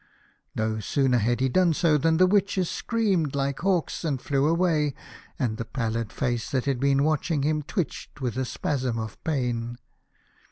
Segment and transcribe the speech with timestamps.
[0.55, 4.95] No sooner had he done so than the witches screamed like hawks and flew away,
[5.37, 9.77] and the pallid face that had been watching him twitched with a spasm of pain.